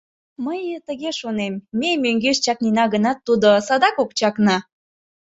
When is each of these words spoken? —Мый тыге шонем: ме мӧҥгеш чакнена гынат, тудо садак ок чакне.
—Мый 0.45 0.59
тыге 0.87 1.09
шонем: 1.19 1.53
ме 1.79 1.89
мӧҥгеш 2.03 2.37
чакнена 2.45 2.85
гынат, 2.93 3.17
тудо 3.27 3.49
садак 3.67 3.95
ок 4.03 4.11
чакне. 4.19 4.57